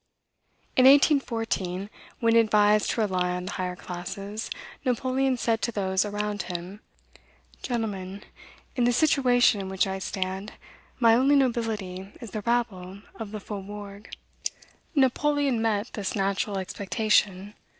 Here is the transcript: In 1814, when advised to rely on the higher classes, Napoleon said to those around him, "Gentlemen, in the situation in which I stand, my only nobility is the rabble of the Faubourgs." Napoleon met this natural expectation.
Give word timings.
In 0.75 0.85
1814, 0.85 1.87
when 2.21 2.35
advised 2.35 2.89
to 2.89 3.01
rely 3.01 3.29
on 3.29 3.45
the 3.45 3.51
higher 3.51 3.75
classes, 3.75 4.49
Napoleon 4.83 5.37
said 5.37 5.61
to 5.61 5.71
those 5.71 6.03
around 6.05 6.41
him, 6.41 6.81
"Gentlemen, 7.61 8.23
in 8.75 8.85
the 8.85 8.93
situation 8.93 9.61
in 9.61 9.69
which 9.69 9.85
I 9.85 9.99
stand, 9.99 10.53
my 10.99 11.13
only 11.13 11.35
nobility 11.35 12.11
is 12.19 12.31
the 12.31 12.41
rabble 12.41 13.03
of 13.17 13.29
the 13.31 13.39
Faubourgs." 13.39 14.09
Napoleon 14.95 15.61
met 15.61 15.93
this 15.93 16.15
natural 16.15 16.57
expectation. 16.57 17.53